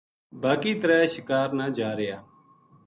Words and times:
باقی 0.41 0.73
ترے 0.81 0.99
شِکار 1.13 1.49
نا 1.57 1.65
جا 1.77 1.89
رہیا 1.97 2.17